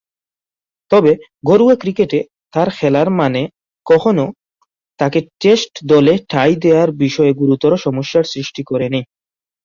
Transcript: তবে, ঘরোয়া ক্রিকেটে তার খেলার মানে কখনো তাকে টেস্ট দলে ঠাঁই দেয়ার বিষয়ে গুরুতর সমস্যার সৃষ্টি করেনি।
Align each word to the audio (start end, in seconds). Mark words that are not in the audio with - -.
তবে, 0.91 1.11
ঘরোয়া 1.43 1.75
ক্রিকেটে 1.75 2.19
তার 2.53 2.69
খেলার 2.77 3.07
মানে 3.19 3.41
কখনো 3.85 4.25
তাকে 4.99 5.19
টেস্ট 5.39 5.73
দলে 5.85 6.13
ঠাঁই 6.29 6.53
দেয়ার 6.63 6.89
বিষয়ে 7.03 7.31
গুরুতর 7.33 7.71
সমস্যার 7.77 8.25
সৃষ্টি 8.25 8.61
করেনি। 8.63 9.01